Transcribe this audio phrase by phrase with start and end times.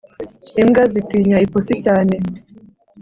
[0.61, 2.15] Imbwa zitinya ipusi cyane